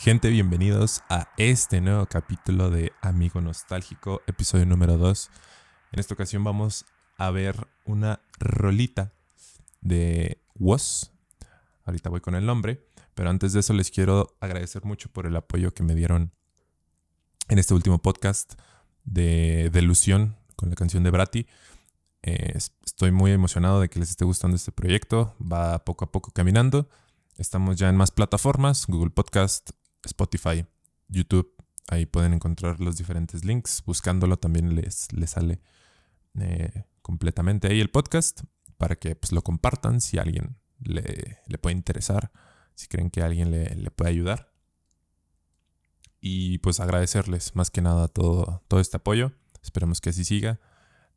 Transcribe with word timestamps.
Gente, 0.00 0.30
bienvenidos 0.30 1.02
a 1.08 1.28
este 1.38 1.80
nuevo 1.80 2.06
capítulo 2.06 2.70
de 2.70 2.92
Amigo 3.02 3.40
Nostálgico, 3.40 4.22
episodio 4.28 4.64
número 4.64 4.96
2. 4.96 5.28
En 5.90 5.98
esta 5.98 6.14
ocasión 6.14 6.44
vamos 6.44 6.86
a 7.16 7.32
ver 7.32 7.66
una 7.84 8.20
rolita 8.38 9.12
de 9.80 10.40
Was. 10.54 11.10
Ahorita 11.84 12.10
voy 12.10 12.20
con 12.20 12.36
el 12.36 12.46
nombre, 12.46 12.86
pero 13.14 13.28
antes 13.28 13.52
de 13.52 13.60
eso 13.60 13.72
les 13.72 13.90
quiero 13.90 14.36
agradecer 14.40 14.84
mucho 14.84 15.10
por 15.10 15.26
el 15.26 15.34
apoyo 15.34 15.74
que 15.74 15.82
me 15.82 15.96
dieron 15.96 16.30
en 17.48 17.58
este 17.58 17.74
último 17.74 17.98
podcast 17.98 18.54
de 19.02 19.68
Delusión 19.72 20.36
con 20.54 20.70
la 20.70 20.76
canción 20.76 21.02
de 21.02 21.10
Brati. 21.10 21.48
Eh, 22.22 22.56
estoy 22.86 23.10
muy 23.10 23.32
emocionado 23.32 23.80
de 23.80 23.88
que 23.88 23.98
les 23.98 24.10
esté 24.10 24.24
gustando 24.24 24.54
este 24.54 24.70
proyecto. 24.70 25.34
Va 25.40 25.84
poco 25.84 26.04
a 26.04 26.12
poco 26.12 26.30
caminando. 26.30 26.88
Estamos 27.36 27.76
ya 27.76 27.88
en 27.88 27.96
más 27.96 28.12
plataformas, 28.12 28.86
Google 28.86 29.10
Podcast, 29.10 29.70
Spotify, 30.08 30.66
YouTube. 31.08 31.54
Ahí 31.88 32.06
pueden 32.06 32.34
encontrar 32.34 32.80
los 32.80 32.96
diferentes 32.96 33.44
links. 33.44 33.82
Buscándolo 33.84 34.36
también 34.38 34.74
les, 34.74 35.08
sale 35.26 35.60
eh, 36.38 36.84
completamente 37.02 37.68
ahí 37.68 37.80
el 37.80 37.90
podcast 37.90 38.42
para 38.76 38.96
que 38.96 39.16
pues, 39.16 39.32
lo 39.32 39.42
compartan 39.42 40.00
si 40.00 40.18
alguien 40.18 40.56
le, 40.80 41.38
le, 41.46 41.58
puede 41.58 41.76
interesar, 41.76 42.30
si 42.74 42.86
creen 42.86 43.10
que 43.10 43.22
alguien 43.22 43.50
le, 43.50 43.74
le, 43.74 43.90
puede 43.90 44.10
ayudar. 44.10 44.52
Y 46.20 46.58
pues 46.58 46.80
agradecerles 46.80 47.54
más 47.54 47.70
que 47.70 47.80
nada 47.80 48.08
todo, 48.08 48.62
todo 48.68 48.80
este 48.80 48.96
apoyo. 48.96 49.32
Esperemos 49.62 50.00
que 50.00 50.10
así 50.10 50.24
siga. 50.24 50.60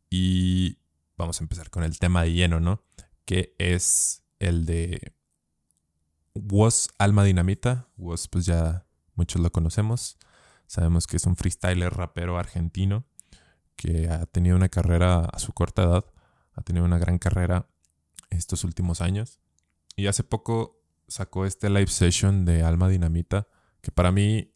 Y 0.09 0.79
vamos 1.17 1.39
a 1.39 1.43
empezar 1.43 1.69
con 1.69 1.83
el 1.83 1.99
tema 1.99 2.23
de 2.23 2.33
lleno, 2.33 2.59
¿no? 2.59 2.83
Que 3.25 3.55
es 3.57 4.23
el 4.39 4.65
de 4.65 5.13
Was 6.33 6.89
Alma 6.97 7.23
Dinamita. 7.23 7.87
Was, 7.97 8.27
pues 8.27 8.45
ya 8.45 8.85
muchos 9.15 9.41
lo 9.41 9.51
conocemos. 9.51 10.17
Sabemos 10.67 11.07
que 11.07 11.17
es 11.17 11.25
un 11.25 11.35
freestyler 11.35 11.93
rapero 11.93 12.37
argentino 12.37 13.05
que 13.75 14.09
ha 14.09 14.25
tenido 14.25 14.55
una 14.55 14.69
carrera 14.69 15.25
a 15.25 15.39
su 15.39 15.53
corta 15.53 15.83
edad. 15.83 16.05
Ha 16.53 16.61
tenido 16.61 16.85
una 16.85 16.99
gran 16.99 17.17
carrera 17.17 17.67
estos 18.29 18.63
últimos 18.63 19.01
años. 19.01 19.39
Y 19.95 20.07
hace 20.07 20.23
poco 20.23 20.81
sacó 21.07 21.45
este 21.45 21.69
live 21.69 21.87
session 21.87 22.45
de 22.45 22.63
Alma 22.63 22.87
Dinamita, 22.87 23.47
que 23.81 23.91
para 23.91 24.11
mí 24.11 24.53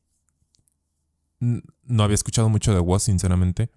no 1.40 2.04
había 2.04 2.16
escuchado 2.16 2.50
mucho 2.50 2.74
de 2.74 2.80
Was, 2.80 3.04
sinceramente. 3.04 3.70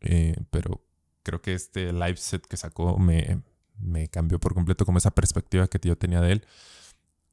Eh, 0.00 0.36
pero 0.50 0.86
creo 1.22 1.40
que 1.40 1.54
este 1.54 1.92
live 1.92 2.16
set 2.16 2.46
que 2.46 2.56
sacó 2.56 2.98
me, 2.98 3.42
me 3.78 4.08
cambió 4.08 4.38
por 4.38 4.54
completo 4.54 4.84
como 4.84 4.98
esa 4.98 5.10
perspectiva 5.10 5.66
que 5.66 5.80
yo 5.82 5.96
tenía 5.96 6.20
de 6.20 6.32
él. 6.32 6.46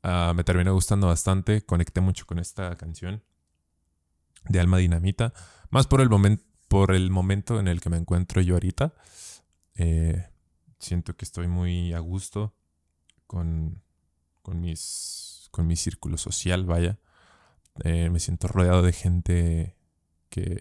Uh, 0.03 0.33
me 0.33 0.43
terminó 0.43 0.73
gustando 0.73 1.07
bastante, 1.07 1.61
conecté 1.63 2.01
mucho 2.01 2.25
con 2.25 2.39
esta 2.39 2.75
canción 2.75 3.23
de 4.45 4.59
Alma 4.59 4.77
Dinamita, 4.77 5.33
más 5.69 5.85
por 5.87 6.01
el, 6.01 6.09
por 6.67 6.93
el 6.93 7.11
momento 7.11 7.59
en 7.59 7.67
el 7.67 7.81
que 7.81 7.89
me 7.89 7.97
encuentro 7.97 8.41
yo 8.41 8.55
ahorita. 8.55 8.93
Eh, 9.75 10.27
siento 10.79 11.15
que 11.15 11.25
estoy 11.25 11.47
muy 11.47 11.93
a 11.93 11.99
gusto 11.99 12.55
con, 13.27 13.81
con, 14.41 14.59
mis, 14.59 15.47
con 15.51 15.67
mi 15.67 15.75
círculo 15.75 16.17
social, 16.17 16.65
vaya. 16.65 16.97
Eh, 17.83 18.09
me 18.09 18.19
siento 18.19 18.47
rodeado 18.47 18.81
de 18.81 18.93
gente 18.93 19.75
que, 20.29 20.59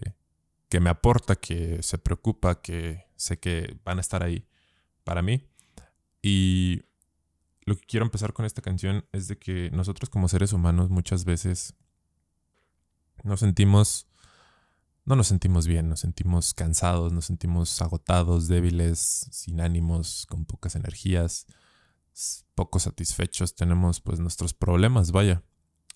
que 0.69 0.79
me 0.79 0.89
aporta, 0.89 1.35
que 1.35 1.81
se 1.83 1.97
preocupa, 1.97 2.61
que 2.61 3.07
sé 3.15 3.39
que 3.39 3.77
van 3.83 3.97
a 3.97 4.01
estar 4.01 4.23
ahí 4.23 4.45
para 5.03 5.21
mí. 5.21 5.47
Y 6.21 6.83
lo 7.65 7.75
que 7.75 7.85
quiero 7.85 8.05
empezar 8.05 8.33
con 8.33 8.45
esta 8.45 8.61
canción 8.61 9.05
es 9.11 9.27
de 9.27 9.37
que 9.37 9.69
nosotros 9.71 10.09
como 10.09 10.27
seres 10.27 10.53
humanos 10.53 10.89
muchas 10.89 11.25
veces 11.25 11.75
nos 13.23 13.39
sentimos, 13.39 14.07
no 15.05 15.15
nos 15.15 15.27
sentimos 15.27 15.67
bien, 15.67 15.87
nos 15.87 15.99
sentimos 15.99 16.53
cansados, 16.53 17.13
nos 17.13 17.25
sentimos 17.25 17.81
agotados, 17.81 18.47
débiles, 18.47 19.27
sin 19.31 19.61
ánimos, 19.61 20.25
con 20.27 20.45
pocas 20.45 20.75
energías, 20.75 21.45
poco 22.55 22.79
satisfechos, 22.79 23.55
tenemos 23.55 24.01
pues 24.01 24.19
nuestros 24.19 24.53
problemas, 24.53 25.11
vaya, 25.11 25.43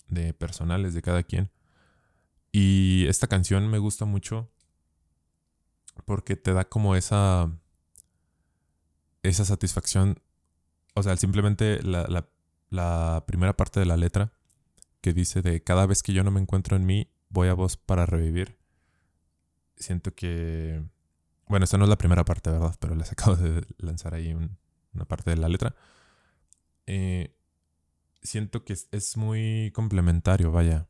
de 0.08 0.32
personales 0.34 0.94
de 0.94 1.02
cada 1.02 1.22
quien. 1.24 1.50
Y 2.52 3.06
esta 3.08 3.26
canción 3.26 3.68
me 3.68 3.78
gusta 3.78 4.04
mucho 4.04 4.50
porque 6.04 6.36
te 6.36 6.52
da 6.52 6.68
como 6.68 6.94
esa 6.94 7.50
esa 9.22 9.44
satisfacción 9.44 10.22
o 10.96 11.02
sea, 11.02 11.14
simplemente 11.16 11.80
la, 11.82 13.24
primera 13.26 13.54
parte 13.54 13.80
de 13.80 13.86
la 13.86 13.98
letra 13.98 14.32
que 15.02 15.12
dice 15.12 15.42
de 15.42 15.62
cada 15.62 15.84
vez 15.86 16.02
que 16.02 16.14
yo 16.14 16.24
no 16.24 16.30
me 16.30 16.40
encuentro 16.40 16.74
en 16.74 16.86
mí, 16.86 17.10
voy 17.28 17.48
a 17.48 17.54
vos 17.54 17.76
para 17.76 18.06
revivir. 18.06 18.56
Siento 19.76 20.14
que... 20.14 20.82
Bueno, 21.48 21.64
esta 21.64 21.76
no 21.76 21.84
es 21.84 21.90
la 21.90 21.98
primera 21.98 22.24
parte, 22.24 22.50
¿verdad? 22.50 22.74
Pero 22.80 22.94
les 22.94 23.12
acabo 23.12 23.36
de 23.36 23.66
lanzar 23.76 24.14
ahí 24.14 24.32
una 24.32 25.04
parte 25.04 25.30
de 25.30 25.36
la 25.36 25.50
letra. 25.50 25.76
Eh, 26.86 27.36
siento 28.22 28.64
que 28.64 28.72
es, 28.72 29.16
muy 29.18 29.70
complementario, 29.74 30.50
vaya. 30.50 30.88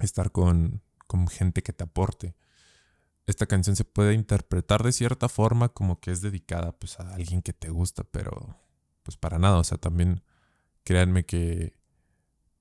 Estar 0.00 0.32
con, 0.32 0.82
con 1.06 1.28
gente 1.28 1.62
que 1.62 1.72
te 1.72 1.84
aporte 1.84 2.34
esta 3.30 3.46
canción 3.46 3.76
se 3.76 3.84
puede 3.84 4.14
interpretar 4.14 4.82
de 4.82 4.92
cierta 4.92 5.28
forma 5.28 5.70
como 5.70 6.00
que 6.00 6.10
es 6.10 6.20
dedicada 6.20 6.72
pues 6.72 7.00
a 7.00 7.14
alguien 7.14 7.42
que 7.42 7.52
te 7.52 7.70
gusta, 7.70 8.04
pero 8.04 8.56
pues 9.02 9.16
para 9.16 9.38
nada, 9.38 9.58
o 9.58 9.64
sea, 9.64 9.78
también 9.78 10.22
créanme 10.84 11.24
que 11.24 11.74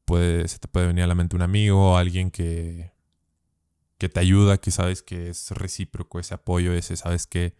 puede, 0.06 0.47
se 0.47 0.59
te 0.59 0.68
puede 0.68 0.88
venir 0.88 1.03
a 1.03 1.07
la 1.07 1.16
mente 1.16 1.35
un 1.35 1.41
amigo 1.41 1.94
o 1.94 1.97
alguien 1.97 2.31
que, 2.31 2.91
que 3.97 4.09
te 4.09 4.19
ayuda, 4.19 4.57
que 4.57 4.72
sabes 4.72 5.03
que 5.03 5.30
es 5.30 5.52
recíproco 5.52 6.19
ese 6.19 6.34
apoyo, 6.34 6.74
ese 6.74 6.96
sabes 6.96 7.28
que 7.28 7.56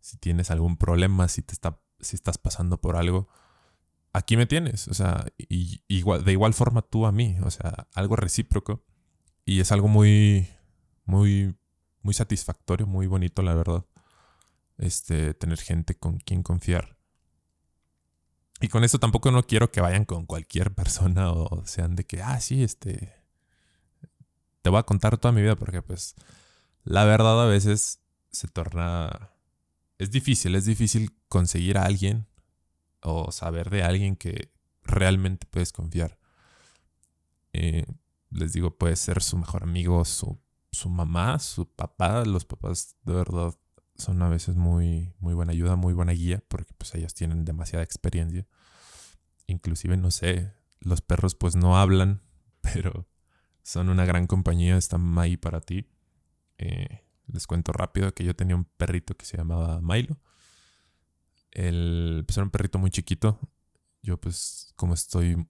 si 0.00 0.16
tienes 0.18 0.50
algún 0.50 0.76
problema, 0.76 1.28
si 1.28 1.42
te 1.42 1.52
está, 1.52 1.80
si 2.00 2.16
estás 2.16 2.38
pasando 2.38 2.80
por 2.80 2.96
algo, 2.96 3.28
aquí 4.12 4.36
me 4.36 4.46
tienes, 4.46 4.88
o 4.88 4.94
sea, 4.94 5.26
y, 5.36 5.82
igual, 5.88 6.24
de 6.24 6.32
igual 6.32 6.54
forma 6.54 6.82
tú 6.82 7.06
a 7.06 7.12
mí, 7.12 7.36
o 7.42 7.50
sea, 7.50 7.86
algo 7.94 8.16
recíproco. 8.16 8.84
Y 9.44 9.60
es 9.60 9.70
algo 9.72 9.88
muy, 9.88 10.48
muy 11.04 11.54
muy 12.06 12.14
satisfactorio, 12.14 12.86
muy 12.86 13.08
bonito, 13.08 13.42
la 13.42 13.54
verdad. 13.54 13.84
Este, 14.78 15.34
tener 15.34 15.58
gente 15.58 15.98
con 15.98 16.18
quien 16.18 16.44
confiar. 16.44 16.96
Y 18.60 18.68
con 18.68 18.84
esto 18.84 19.00
tampoco 19.00 19.32
no 19.32 19.42
quiero 19.42 19.72
que 19.72 19.80
vayan 19.80 20.04
con 20.04 20.24
cualquier 20.24 20.72
persona 20.72 21.32
o 21.32 21.66
sean 21.66 21.96
de 21.96 22.04
que, 22.04 22.22
ah, 22.22 22.40
sí, 22.40 22.62
este, 22.62 23.12
te 24.62 24.70
voy 24.70 24.78
a 24.78 24.84
contar 24.84 25.18
toda 25.18 25.32
mi 25.32 25.42
vida 25.42 25.56
porque 25.56 25.82
pues 25.82 26.14
la 26.84 27.04
verdad 27.04 27.42
a 27.42 27.46
veces 27.46 28.00
se 28.30 28.46
torna, 28.46 29.32
es 29.98 30.12
difícil, 30.12 30.54
es 30.54 30.64
difícil 30.64 31.12
conseguir 31.28 31.76
a 31.76 31.86
alguien 31.86 32.28
o 33.02 33.32
saber 33.32 33.68
de 33.68 33.82
alguien 33.82 34.14
que 34.14 34.52
realmente 34.84 35.46
puedes 35.50 35.72
confiar. 35.72 36.18
Eh, 37.52 37.84
les 38.30 38.52
digo, 38.52 38.78
puede 38.78 38.94
ser 38.94 39.22
su 39.22 39.36
mejor 39.36 39.64
amigo, 39.64 40.04
su 40.04 40.38
su 40.76 40.88
mamá, 40.90 41.38
su 41.38 41.66
papá, 41.66 42.24
los 42.24 42.44
papás 42.44 42.96
de 43.02 43.14
verdad 43.14 43.54
son 43.96 44.20
a 44.22 44.28
veces 44.28 44.56
muy, 44.56 45.14
muy 45.18 45.34
buena 45.34 45.52
ayuda, 45.52 45.74
muy 45.74 45.94
buena 45.94 46.12
guía, 46.12 46.42
porque 46.48 46.74
pues 46.76 46.94
ellos 46.94 47.14
tienen 47.14 47.44
demasiada 47.44 47.82
experiencia. 47.82 48.46
Inclusive, 49.46 49.96
no 49.96 50.10
sé, 50.10 50.52
los 50.80 51.00
perros 51.00 51.34
pues 51.34 51.56
no 51.56 51.78
hablan, 51.78 52.20
pero 52.60 53.08
son 53.62 53.88
una 53.88 54.04
gran 54.04 54.26
compañía, 54.26 54.76
están 54.76 55.18
ahí 55.18 55.36
para 55.36 55.60
ti. 55.60 55.88
Eh, 56.58 57.04
les 57.26 57.46
cuento 57.46 57.72
rápido 57.72 58.14
que 58.14 58.24
yo 58.24 58.36
tenía 58.36 58.54
un 58.54 58.64
perrito 58.64 59.16
que 59.16 59.24
se 59.24 59.36
llamaba 59.38 59.80
Milo. 59.80 60.18
El, 61.52 62.22
pues 62.26 62.36
era 62.36 62.44
un 62.44 62.50
perrito 62.50 62.78
muy 62.78 62.90
chiquito. 62.90 63.40
Yo 64.02 64.20
pues 64.20 64.72
como 64.76 64.92
estoy 64.94 65.48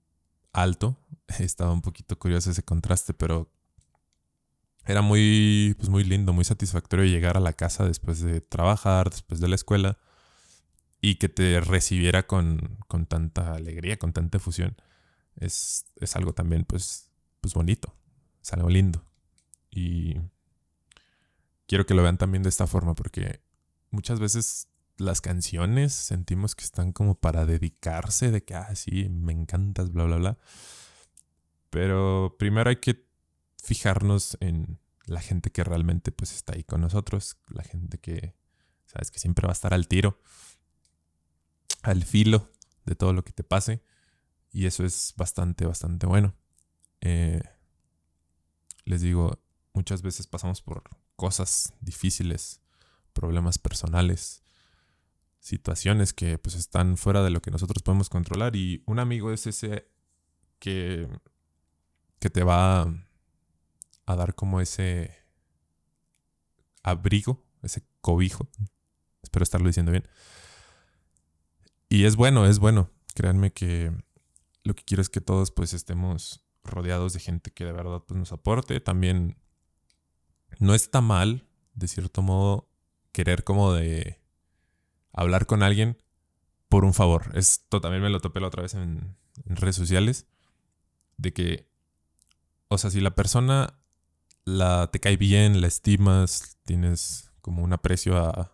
alto, 0.53 0.97
estaba 1.39 1.73
un 1.73 1.81
poquito 1.81 2.17
curioso 2.17 2.49
ese 2.49 2.63
contraste, 2.63 3.13
pero 3.13 3.51
era 4.87 5.01
muy, 5.01 5.75
pues 5.77 5.89
muy 5.89 6.05
lindo, 6.05 6.31
muy 6.31 6.45
satisfactorio 6.45 7.05
llegar 7.05 7.35
a 7.35 7.41
la 7.41 7.51
casa 7.51 7.85
después 7.85 8.21
de 8.21 8.39
trabajar, 8.39 9.09
después 9.09 9.41
de 9.41 9.49
la 9.49 9.55
escuela 9.55 9.97
y 11.01 11.15
que 11.15 11.27
te 11.27 11.59
recibiera 11.59 12.25
con, 12.25 12.77
con 12.87 13.05
tanta 13.05 13.53
alegría, 13.53 13.99
con 13.99 14.13
tanta 14.13 14.37
efusión. 14.37 14.77
Es, 15.35 15.85
es, 15.97 16.15
algo 16.15 16.33
también, 16.33 16.63
pues, 16.63 17.11
pues 17.41 17.53
bonito, 17.53 17.93
es 18.41 18.53
algo 18.53 18.69
lindo. 18.69 19.03
Y 19.69 20.15
quiero 21.67 21.85
que 21.85 21.93
lo 21.93 22.01
vean 22.01 22.17
también 22.17 22.41
de 22.41 22.49
esta 22.49 22.65
forma 22.65 22.95
porque 22.95 23.41
muchas 23.91 24.21
veces 24.21 24.69
las 24.97 25.19
canciones 25.19 25.93
sentimos 25.93 26.55
que 26.55 26.63
están 26.63 26.93
como 26.93 27.15
para 27.15 27.45
dedicarse 27.45 28.31
de 28.31 28.43
que, 28.43 28.55
ah, 28.55 28.73
sí, 28.73 29.09
me 29.09 29.33
encantas, 29.33 29.91
bla, 29.91 30.05
bla, 30.05 30.15
bla. 30.15 30.37
Pero 31.69 32.37
primero 32.39 32.69
hay 32.69 32.77
que 32.77 33.06
fijarnos 33.67 34.37
en 34.39 34.79
la 35.07 35.19
gente 35.19 35.51
que 35.51 35.61
realmente 35.65 36.13
pues 36.13 36.33
está 36.33 36.53
ahí 36.55 36.63
con 36.63 36.79
nosotros, 36.79 37.35
la 37.49 37.63
gente 37.63 37.97
que 37.97 38.33
sabes 38.85 39.11
que 39.11 39.19
siempre 39.19 39.45
va 39.45 39.51
a 39.51 39.59
estar 39.59 39.73
al 39.73 39.89
tiro, 39.89 40.21
al 41.81 42.05
filo 42.05 42.49
de 42.85 42.95
todo 42.95 43.11
lo 43.11 43.25
que 43.25 43.33
te 43.33 43.43
pase 43.43 43.83
y 44.53 44.67
eso 44.67 44.85
es 44.85 45.13
bastante, 45.17 45.65
bastante 45.65 46.07
bueno. 46.07 46.33
Eh, 47.01 47.41
les 48.85 49.01
digo, 49.01 49.37
muchas 49.73 50.01
veces 50.01 50.27
pasamos 50.27 50.61
por 50.61 50.83
cosas 51.17 51.73
difíciles, 51.81 52.61
problemas 53.11 53.57
personales, 53.57 54.43
situaciones 55.41 56.13
que 56.13 56.37
pues 56.37 56.55
están 56.55 56.95
fuera 56.95 57.21
de 57.21 57.31
lo 57.31 57.41
que 57.41 57.51
nosotros 57.51 57.83
podemos 57.83 58.07
controlar 58.07 58.55
y 58.55 58.81
un 58.85 58.99
amigo 58.99 59.33
es 59.33 59.45
ese 59.45 59.89
que, 60.57 61.09
que 62.19 62.29
te 62.29 62.43
va 62.43 63.06
a 64.07 64.15
dar 64.15 64.33
como 64.33 64.59
ese 64.59 65.15
abrigo, 66.81 67.43
ese 67.61 67.83
cobijo. 68.01 68.49
Espero 69.21 69.43
estarlo 69.43 69.67
diciendo 69.67 69.91
bien. 69.91 70.07
Y 71.89 72.05
es 72.05 72.15
bueno, 72.15 72.45
es 72.45 72.57
bueno. 72.57 72.89
Créanme 73.13 73.51
que 73.51 73.91
lo 74.63 74.75
que 74.75 74.83
quiero 74.83 75.01
es 75.01 75.09
que 75.09 75.21
todos 75.21 75.51
pues 75.51 75.73
estemos 75.73 76.43
rodeados 76.63 77.13
de 77.13 77.19
gente 77.19 77.51
que 77.51 77.65
de 77.65 77.73
verdad 77.73 78.03
pues, 78.07 78.17
nos 78.17 78.31
aporte. 78.31 78.79
También 78.79 79.37
no 80.59 80.73
está 80.73 81.01
mal, 81.01 81.47
de 81.73 81.87
cierto 81.87 82.21
modo, 82.21 82.69
querer 83.11 83.43
como 83.43 83.73
de 83.73 84.21
hablar 85.11 85.45
con 85.45 85.63
alguien 85.63 85.97
por 86.69 86.85
un 86.85 86.93
favor. 86.93 87.31
Esto 87.33 87.81
también 87.81 88.03
me 88.03 88.09
lo 88.09 88.19
topé 88.19 88.39
la 88.39 88.47
otra 88.47 88.61
vez 88.63 88.73
en, 88.73 89.17
redes 89.45 89.75
sociales. 89.75 90.27
De 91.17 91.33
que, 91.33 91.69
o 92.67 92.77
sea, 92.77 92.89
si 92.89 93.01
la 93.01 93.15
persona 93.15 93.79
la, 94.47 94.87
te 94.87 95.01
cae 95.01 95.17
bien, 95.17 95.59
la 95.59 95.67
estimas, 95.67 96.57
tienes 96.63 97.29
como 97.41 97.63
un 97.63 97.73
aprecio 97.73 98.17
a, 98.17 98.53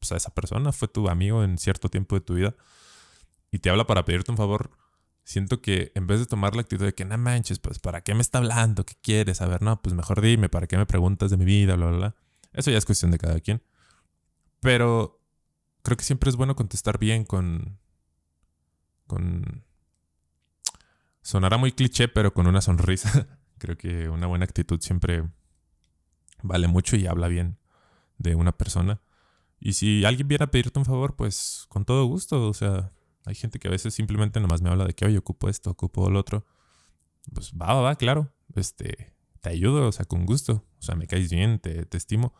pues, 0.00 0.10
a 0.10 0.16
esa 0.16 0.34
persona, 0.34 0.72
fue 0.72 0.88
tu 0.88 1.08
amigo 1.08 1.44
en 1.44 1.56
cierto 1.56 1.88
tiempo 1.88 2.16
de 2.16 2.20
tu 2.20 2.34
vida 2.34 2.56
y 3.52 3.60
te 3.60 3.70
habla 3.70 3.86
para 3.86 4.04
pedirte 4.04 4.32
un 4.32 4.36
favor, 4.36 4.72
siento 5.22 5.62
que 5.62 5.92
en 5.94 6.08
vez 6.08 6.18
de 6.18 6.26
tomar 6.26 6.56
la 6.56 6.62
actitud 6.62 6.84
de 6.84 6.94
que 6.94 7.04
no 7.04 7.16
manches, 7.16 7.60
pues 7.60 7.78
¿para 7.78 8.00
qué 8.00 8.14
me 8.14 8.22
está 8.22 8.38
hablando? 8.38 8.84
¿Qué 8.84 8.94
quieres? 9.00 9.40
A 9.40 9.46
ver, 9.46 9.62
no, 9.62 9.80
pues 9.80 9.94
mejor 9.94 10.20
dime, 10.20 10.48
¿para 10.48 10.66
qué 10.66 10.76
me 10.76 10.84
preguntas 10.84 11.30
de 11.30 11.36
mi 11.36 11.44
vida? 11.44 11.76
Bla, 11.76 11.86
bla, 11.86 11.96
bla. 11.96 12.16
Eso 12.52 12.72
ya 12.72 12.78
es 12.78 12.84
cuestión 12.84 13.12
de 13.12 13.18
cada 13.18 13.38
quien. 13.38 13.62
Pero 14.58 15.20
creo 15.82 15.96
que 15.96 16.04
siempre 16.04 16.28
es 16.28 16.34
bueno 16.34 16.56
contestar 16.56 16.98
bien 16.98 17.24
con. 17.24 17.78
con. 19.06 19.64
Sonará 21.22 21.56
muy 21.56 21.70
cliché, 21.70 22.08
pero 22.08 22.34
con 22.34 22.48
una 22.48 22.60
sonrisa. 22.60 23.28
creo 23.58 23.76
que 23.76 24.08
una 24.08 24.26
buena 24.26 24.44
actitud 24.44 24.80
siempre 24.80 25.24
vale 26.42 26.68
mucho 26.68 26.96
y 26.96 27.06
habla 27.06 27.28
bien 27.28 27.58
de 28.18 28.34
una 28.34 28.52
persona. 28.52 29.00
Y 29.58 29.74
si 29.74 30.04
alguien 30.04 30.28
viene 30.28 30.44
a 30.44 30.50
pedirte 30.50 30.78
un 30.78 30.84
favor, 30.84 31.16
pues 31.16 31.66
con 31.68 31.84
todo 31.84 32.04
gusto, 32.06 32.48
o 32.48 32.54
sea, 32.54 32.92
hay 33.24 33.34
gente 33.34 33.58
que 33.58 33.68
a 33.68 33.70
veces 33.70 33.94
simplemente 33.94 34.40
nomás 34.40 34.62
me 34.62 34.70
habla 34.70 34.84
de 34.84 34.94
que, 34.94 35.04
oye, 35.04 35.18
ocupo 35.18 35.48
esto, 35.48 35.70
ocupo 35.70 36.08
lo 36.10 36.20
otro. 36.20 36.46
Pues 37.34 37.52
va, 37.52 37.74
va, 37.74 37.80
va, 37.80 37.96
claro. 37.96 38.32
Este, 38.54 39.14
te 39.40 39.48
ayudo, 39.48 39.88
o 39.88 39.92
sea, 39.92 40.04
con 40.04 40.26
gusto. 40.26 40.64
O 40.78 40.82
sea, 40.82 40.94
me 40.94 41.06
caes 41.06 41.30
bien, 41.30 41.58
te, 41.58 41.86
te 41.86 41.96
estimo. 41.96 42.34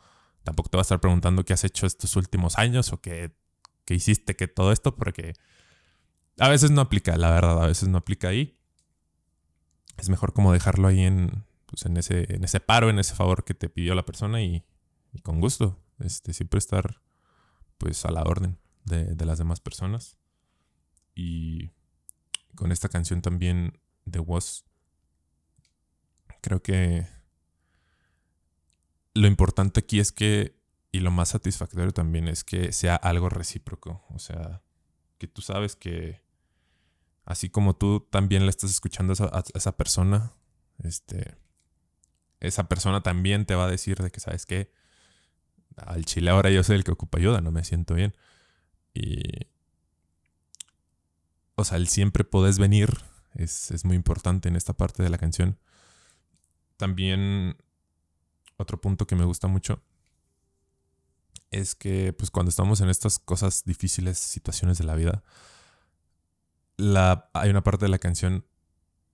Tampoco 0.44 0.68
te 0.68 0.76
va 0.76 0.82
a 0.82 0.82
estar 0.82 1.00
preguntando 1.00 1.44
qué 1.44 1.54
has 1.54 1.64
hecho 1.64 1.86
estos 1.86 2.14
últimos 2.16 2.56
años 2.58 2.92
o 2.92 3.00
qué, 3.00 3.34
qué 3.84 3.94
hiciste, 3.94 4.36
que 4.36 4.46
todo 4.46 4.70
esto, 4.70 4.94
porque 4.94 5.34
a 6.38 6.48
veces 6.48 6.70
no 6.70 6.82
aplica, 6.82 7.16
la 7.16 7.30
verdad, 7.30 7.64
a 7.64 7.66
veces 7.66 7.88
no 7.88 7.98
aplica 7.98 8.28
ahí. 8.28 8.55
Es 9.96 10.08
mejor 10.08 10.32
como 10.32 10.52
dejarlo 10.52 10.88
ahí 10.88 11.00
en, 11.00 11.44
pues 11.66 11.87
en, 11.87 11.96
ese, 11.96 12.34
en 12.34 12.44
ese 12.44 12.60
paro, 12.60 12.90
en 12.90 12.98
ese 12.98 13.14
favor 13.14 13.44
que 13.44 13.54
te 13.54 13.69
pidió 13.69 13.94
la 13.94 14.04
persona 14.04 14.43
y, 14.43 14.64
con 15.22 15.40
gusto. 15.40 15.81
Este, 15.98 16.32
siempre 16.32 16.58
estar 16.58 17.00
pues 17.78 18.04
a 18.04 18.10
la 18.10 18.22
orden 18.22 18.58
de, 18.84 19.14
de 19.14 19.25
las 19.25 19.38
demás 19.38 19.60
personas. 19.60 20.19
Y 21.14 21.72
con 22.54 22.72
esta 22.72 22.88
canción 22.88 23.22
también 23.22 23.81
de 24.04 24.20
Was, 24.20 24.64
creo 26.42 26.62
que 26.62 27.06
lo 29.14 29.26
importante 29.26 29.81
aquí 29.81 29.99
es 29.99 30.12
que, 30.12 30.56
y 30.92 31.00
lo 31.00 31.10
más 31.10 31.31
satisfactorio 31.31 31.92
también 31.92 32.28
es 32.28 32.44
que 32.44 32.72
sea 32.72 32.96
algo 32.96 33.28
recíproco. 33.28 34.04
O 34.10 34.19
sea, 34.19 34.62
que 35.19 35.26
tú 35.26 35.42
sabes 35.42 35.75
que 35.75 36.22
así 37.26 37.50
como 37.50 37.76
tú 37.76 38.06
también 38.11 38.44
le 38.44 38.50
estás 38.50 38.70
escuchando 38.70 39.12
a 39.12 39.44
esa, 39.52 39.76
persona, 39.76 40.32
este, 40.82 41.37
esa 42.40 42.69
persona 42.69 43.02
también 43.02 43.44
te 43.44 43.56
va 43.56 43.67
a 43.67 43.70
decir 43.70 43.99
de 43.99 44.11
que, 44.11 44.20
¿sabes 44.20 44.46
qué? 44.46 44.73
Al 45.76 46.06
chile 46.06 46.31
ahora 46.31 46.50
yo 46.50 46.62
soy 46.62 46.76
el 46.76 46.84
que 46.84 46.93
ocupa 46.93 47.19
ayuda, 47.19 47.40
no 47.40 47.50
me 47.50 47.64
siento 47.64 47.94
bien. 47.94 48.14
Y, 48.94 49.49
o 51.56 51.64
sea, 51.64 51.76
el 51.78 51.88
siempre 51.88 52.23
podés 52.23 52.58
venir 52.58 52.96
es, 53.34 53.84
muy 53.84 53.96
importante 53.96 54.49
en 54.49 54.55
esta 54.55 54.73
parte 54.75 55.02
de 55.02 55.11
la 55.11 55.19
canción. 55.19 55.58
También 56.76 57.56
otro 58.56 58.81
punto 58.81 59.06
que 59.08 59.17
me 59.17 59.25
gusta 59.25 59.49
mucho 59.49 59.82
es 61.50 61.75
que 61.75 62.12
pues 62.12 62.31
cuando 62.31 62.50
estamos 62.50 62.81
en 62.81 62.88
estas 62.88 63.19
cosas 63.19 63.64
difíciles, 63.64 64.17
situaciones 64.19 64.78
de 64.78 64.84
la 64.84 64.94
vida, 64.94 65.25
hay 66.78 67.50
una 67.50 67.62
parte 67.62 67.87
de 67.87 67.90
la 67.90 67.99
canción 67.99 68.44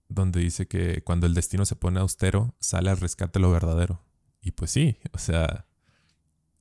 donde 0.09 0.39
dice 0.39 0.67
que 0.67 1.03
cuando 1.03 1.25
el 1.25 1.33
destino 1.33 1.65
se 1.65 1.75
pone 1.75 1.99
austero, 1.99 2.55
sale 2.59 2.89
al 2.89 2.97
rescate 2.97 3.39
lo 3.39 3.51
verdadero. 3.51 4.01
Y 4.41 4.51
pues 4.51 4.71
sí, 4.71 4.97
o 5.13 5.17
sea, 5.17 5.65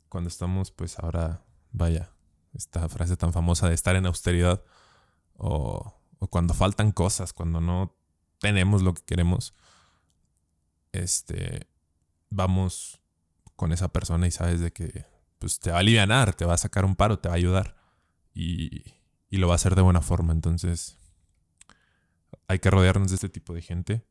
cuando 0.09 0.29
estamos 0.29 0.71
pues 0.71 0.99
ahora, 0.99 1.45
vaya, 1.73 2.11
esta 2.55 2.89
frase 2.89 3.17
tan 3.17 3.33
famosa 3.33 3.69
de 3.69 3.75
estar 3.75 3.97
en 3.97 4.07
austeridad, 4.07 4.63
o, 5.35 5.99
cuando 6.31 6.55
faltan 6.55 6.93
cosas, 6.93 7.33
cuando 7.33 7.61
no 7.61 7.97
tenemos 8.39 8.83
lo 8.83 8.95
que 8.95 9.03
queremos, 9.03 9.55
este, 10.93 11.69
vamos 12.31 13.01
con 13.57 13.73
esa 13.73 13.89
persona 13.89 14.27
y 14.27 14.31
sabes 14.31 14.61
de 14.61 14.73
que 14.73 15.05
pues, 15.39 15.59
te 15.59 15.71
va 15.71 15.79
a 15.79 15.81
aliviar, 15.81 16.35
te 16.35 16.45
va 16.45 16.55
a 16.55 16.59
sacar 16.59 16.85
un 16.85 16.95
paro, 16.95 17.19
te 17.19 17.29
va 17.29 17.35
a 17.35 17.39
ayudar 17.39 17.77
y, 18.35 18.85
y 19.33 19.39
lo 19.39 19.49
va 19.49 19.55
a 19.55 19.57
hacer 19.57 19.75
de 19.75 19.83
buena 19.83 20.03
forma. 20.03 20.33
Entonces, 20.33 20.99
hay 22.47 22.61
que 22.61 22.71
rodearnos 22.71 23.09
de 23.09 23.15
este 23.17 23.29
tipo 23.29 23.55
de 23.55 23.63
gente. 23.63 24.05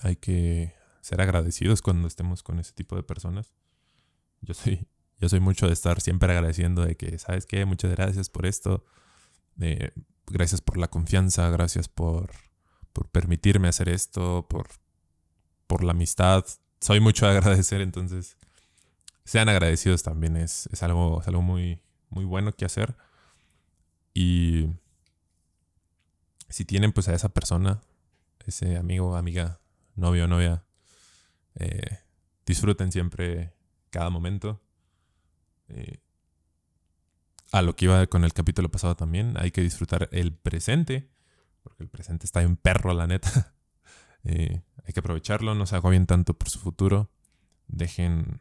Hay 0.00 0.16
que 0.16 0.72
ser 1.02 1.20
agradecidos 1.20 1.82
cuando 1.82 2.08
estemos 2.08 2.42
con 2.42 2.58
ese 2.60 2.72
tipo 2.72 2.96
de 2.96 3.02
personas. 3.02 3.52
Yo 4.40 4.54
soy, 4.54 4.86
yo 5.18 5.28
soy 5.28 5.40
mucho 5.40 5.66
de 5.66 5.72
estar 5.72 6.00
siempre 6.00 6.32
agradeciendo 6.32 6.84
de 6.84 6.96
que, 6.96 7.18
¿sabes 7.18 7.44
qué? 7.44 7.64
Muchas 7.64 7.90
gracias 7.90 8.30
por 8.30 8.46
esto 8.46 8.84
gracias 10.26 10.60
por 10.60 10.76
la 10.76 10.88
confianza, 10.88 11.48
gracias 11.50 11.88
por, 11.88 12.30
por 12.92 13.08
permitirme 13.08 13.68
hacer 13.68 13.88
esto, 13.88 14.46
por, 14.48 14.68
por 15.66 15.84
la 15.84 15.92
amistad. 15.92 16.44
Soy 16.80 17.00
mucho 17.00 17.26
de 17.26 17.32
agradecer, 17.32 17.80
entonces 17.80 18.36
sean 19.24 19.48
agradecidos 19.48 20.02
también. 20.02 20.36
Es, 20.36 20.68
es, 20.72 20.82
algo, 20.82 21.22
algo 21.26 21.42
muy, 21.42 21.80
muy 22.10 22.24
bueno 22.24 22.52
que 22.52 22.64
hacer. 22.64 22.96
Y 24.16 24.70
si 26.48 26.64
tienen 26.64 26.92
pues 26.92 27.06
a 27.08 27.14
esa 27.14 27.28
persona, 27.28 27.82
ese 28.46 28.78
amigo, 28.78 29.14
amiga, 29.14 29.60
novio, 29.94 30.26
novia, 30.26 30.64
eh, 31.56 31.98
disfruten 32.46 32.90
siempre 32.90 33.52
cada 33.90 34.08
momento. 34.08 34.62
Eh, 35.68 36.00
a 37.52 37.60
lo 37.60 37.76
que 37.76 37.84
iba 37.84 38.06
con 38.06 38.24
el 38.24 38.32
capítulo 38.32 38.70
pasado 38.70 38.96
también, 38.96 39.34
hay 39.36 39.50
que 39.50 39.60
disfrutar 39.60 40.08
el 40.12 40.32
presente, 40.32 41.10
porque 41.62 41.82
el 41.82 41.90
presente 41.90 42.24
está 42.24 42.40
en 42.40 42.56
perro, 42.56 42.94
la 42.94 43.06
neta. 43.06 43.54
Eh, 44.28 44.60
hay 44.84 44.92
que 44.92 44.98
aprovecharlo, 44.98 45.54
no 45.54 45.66
se 45.66 45.78
bien 45.78 46.06
tanto 46.06 46.36
por 46.36 46.50
su 46.50 46.58
futuro. 46.58 47.12
Dejen 47.68 48.40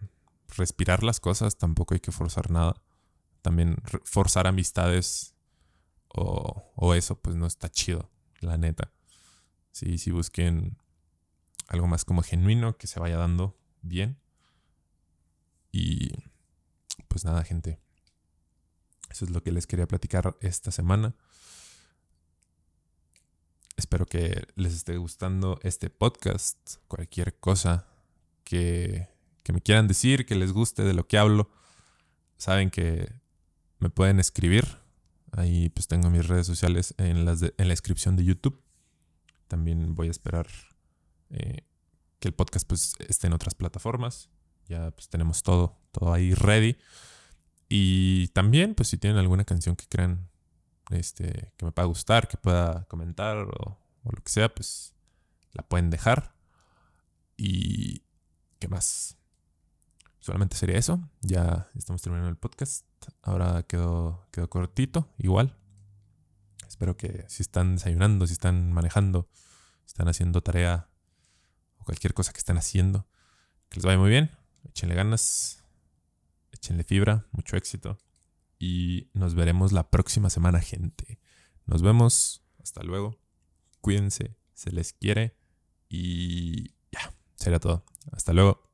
respirar 0.58 1.04
las 1.04 1.20
cosas, 1.20 1.60
tampoco 1.60 1.94
hay 1.94 2.00
que 2.00 2.12
forzar 2.12 2.50
nada. 2.50 2.82
También 3.44 3.76
forzar 4.04 4.48
amistades 4.48 5.35
o, 6.18 6.94
eso, 6.94 7.20
pues 7.20 7.36
no 7.36 7.46
está 7.46 7.70
chido, 7.70 8.10
la 8.40 8.58
neta. 8.58 8.92
Sí, 9.72 9.98
sí 9.98 10.12
busquen 10.12 10.78
algo 11.68 11.88
más 11.88 12.06
como 12.06 12.22
genuino, 12.22 12.78
que 12.78 12.88
se 12.88 13.00
vaya 13.00 13.18
dando 13.18 13.58
bien. 13.82 14.18
Y 15.72 16.12
pues 17.08 17.26
nada, 17.26 17.44
gente. 17.44 17.80
Eso 19.10 19.26
es 19.26 19.32
lo 19.32 19.44
que 19.44 19.52
les 19.52 19.68
quería 19.68 19.88
platicar 19.88 20.38
esta 20.42 20.72
semana. 20.72 21.16
Espero 23.78 24.06
que 24.06 24.48
les 24.56 24.74
esté 24.74 24.98
gustando 24.98 25.60
este 25.64 25.90
podcast. 25.90 26.78
Cualquier 26.88 27.38
cosa 27.40 27.88
que, 28.46 29.10
me 29.52 29.62
quieran 29.62 29.88
decir, 29.88 30.26
que 30.26 30.36
les 30.36 30.54
guste 30.54 30.84
de 30.84 30.94
lo 30.94 31.08
que 31.08 31.18
hablo, 31.18 31.50
saben 32.38 32.70
que 32.70 33.12
me 33.80 33.90
pueden 33.90 34.20
escribir. 34.20 34.85
Ahí 35.36 35.70
pues 35.70 35.88
tengo 35.88 36.10
mis 36.10 36.28
redes 36.28 36.48
sociales 36.48 36.94
en, 36.98 37.26
las 37.26 37.42
en 37.42 37.54
la 37.58 37.68
descripción 37.68 38.16
de 38.16 38.24
YouTube. 38.24 38.62
También 39.48 39.94
voy 39.94 40.08
a 40.08 40.12
esperar 40.12 40.48
eh, 41.30 41.64
que 42.20 42.28
el 42.30 42.34
podcast 42.34 42.68
pues 42.68 42.94
esté 43.08 43.28
en 43.28 43.34
otras 43.34 43.54
plataformas. 43.54 44.30
Ya 44.68 44.92
pues 44.92 45.10
tenemos 45.10 45.44
todo, 45.44 45.78
todo 45.92 46.14
ahí 46.14 46.34
ready. 46.34 46.78
Y 47.68 48.30
también, 48.30 48.76
pues 48.76 48.90
si 48.90 48.98
tienen 48.98 49.20
alguna 49.20 49.44
canción 49.44 49.76
que 49.76 49.88
crean 49.88 50.30
este, 50.92 51.52
que 51.58 51.66
me 51.66 51.72
pueda 51.72 51.88
gustar, 51.88 52.28
que 52.28 52.38
pueda 52.38 52.86
comentar 52.86 53.38
o, 53.38 53.78
o 54.04 54.12
lo 54.12 54.24
que 54.24 54.32
sea, 54.32 54.54
pues 54.54 54.94
la 55.52 55.64
pueden 55.68 55.90
dejar. 55.90 56.34
Y 57.36 58.04
¿qué 58.60 58.68
más? 58.70 59.18
Solamente 60.26 60.56
sería 60.58 60.80
eso. 60.80 61.08
Ya 61.22 61.70
estamos 61.76 62.02
terminando 62.02 62.32
el 62.32 62.36
podcast. 62.36 62.84
Ahora 63.22 63.62
quedó, 63.62 64.28
quedó 64.32 64.50
cortito, 64.50 65.08
igual. 65.20 65.56
Espero 66.68 66.98
que 66.98 67.26
si 67.28 67.44
están 67.44 67.76
desayunando, 67.76 68.26
si 68.26 68.34
están 68.34 68.74
manejando, 68.74 69.30
si 69.86 69.92
están 69.92 70.08
haciendo 70.08 70.42
tarea 70.42 70.90
o 71.78 71.84
cualquier 71.84 72.16
cosa 72.16 72.32
que 72.34 72.40
estén 72.40 72.58
haciendo, 72.58 73.06
que 73.70 73.76
les 73.76 73.86
vaya 73.86 74.00
muy 74.00 74.10
bien. 74.10 74.32
Échenle 74.64 74.96
ganas, 74.96 75.64
échenle 76.52 76.84
fibra, 76.84 77.28
mucho 77.32 77.56
éxito. 77.56 78.00
Y 78.58 79.12
nos 79.14 79.36
veremos 79.36 79.74
la 79.74 79.92
próxima 79.92 80.32
semana, 80.32 80.60
gente. 80.60 81.20
Nos 81.68 81.84
vemos. 81.84 82.42
Hasta 82.64 82.82
luego. 82.82 83.20
Cuídense. 83.80 84.36
Se 84.56 84.72
les 84.72 84.92
quiere. 84.92 85.38
Y 85.88 86.72
ya, 86.92 87.14
sería 87.36 87.60
todo. 87.60 87.86
Hasta 88.12 88.34
luego. 88.34 88.65